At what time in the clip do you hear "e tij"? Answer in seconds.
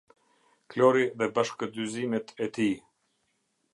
2.47-2.75